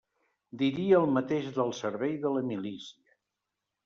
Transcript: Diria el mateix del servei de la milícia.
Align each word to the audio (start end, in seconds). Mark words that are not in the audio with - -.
Diria 0.59 0.95
el 1.01 1.11
mateix 1.17 1.49
del 1.57 1.69
servei 1.79 2.15
de 2.23 2.31
la 2.39 2.43
milícia. 2.47 3.15